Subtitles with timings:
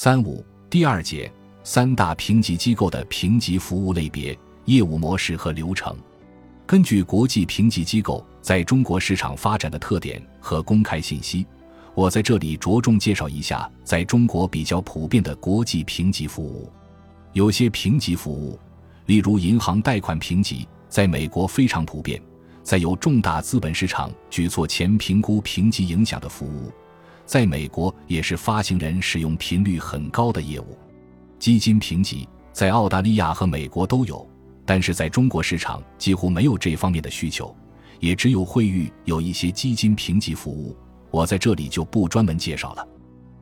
[0.00, 1.28] 三五第二节
[1.64, 5.92] 三大评级机构的评级服务类别、业务模式和流程。
[6.64, 11.44] 根据国际评级机构在中国市场发展的特点和公开信息，
[11.96, 16.70] 我在这里着重介绍一下在中国比较普遍的国际评级服务。
[17.32, 18.56] 有些评级服务，
[19.06, 22.22] 例如银行贷款评级，在美国非常普遍。
[22.62, 26.70] 在有重大资本市场举措前评估评级影响的服务，
[27.28, 30.78] 在美国也是发行人使用频率很高的业务。
[31.38, 34.26] 基金评级在澳大利亚和美国都有，
[34.64, 37.54] 但是在中国市场几乎没有这方面的需求，
[38.00, 40.74] 也只有惠誉有一些基金评级服务，
[41.10, 42.88] 我在这里就不专门介绍了。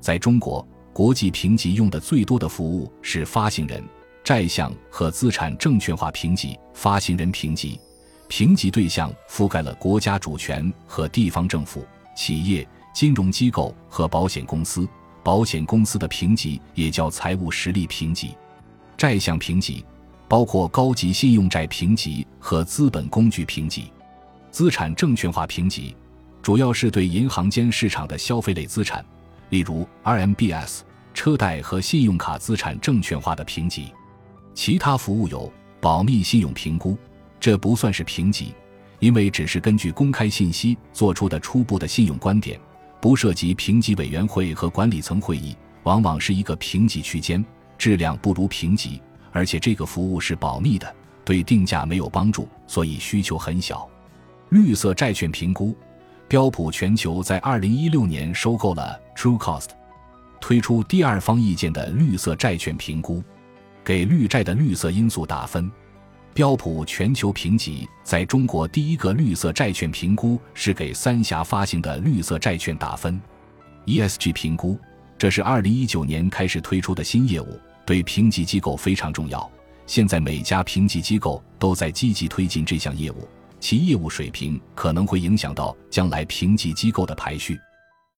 [0.00, 3.84] 在中国，国际评级用的最多的服务是发行人、
[4.24, 7.78] 债项和资产证券化评级、发行人评级。
[8.28, 14.88] 评级对象覆盖了国家主权和地方政府、企业、金融机构和保险公司。
[15.22, 18.36] 保险公司的评级也叫财务实力评级。
[18.96, 19.84] 债项评级
[20.28, 23.90] 包括高级信用债评级和资本工具评级。
[24.50, 25.96] 资产证券化评级
[26.42, 29.04] 主要是对银行间市场的消费类资产，
[29.48, 30.80] 例如 RMBS、
[31.14, 33.92] 车贷和信用卡资产证券化的评级。
[34.52, 36.96] 其他服务有保密信用评估。
[37.40, 38.54] 这不算是评级，
[39.00, 42.60] 因为只是根据公开信息做出的初步的信用观点，
[43.04, 47.44] 不涉及评级委员会和管理层会议，往往是一个评级区间，
[47.76, 48.98] 质量不如评级，
[49.30, 50.90] 而且这个服务是保密的，
[51.22, 53.86] 对定价没有帮助，所以需求很小。
[54.48, 55.76] 绿色债券评估，
[56.28, 59.68] 标普全球在二零一六年收购了 TrueCost，
[60.40, 63.22] 推出第二方意见的绿色债券评估，
[63.84, 65.70] 给绿债的绿色因素打分。
[66.34, 73.20] 标普全球评级在中国第一个绿色债券评估是给三峡发行的绿色债券打分。
[73.86, 74.76] ESG 评估，
[75.16, 79.48] 这是二零一九年开始推出的新业务，对评级机构非常重要。
[79.86, 83.28] 现在每家评级机构都在积极推进这项业务，
[83.60, 87.56] 其业务水平可能会影响到将来评级机构的排序。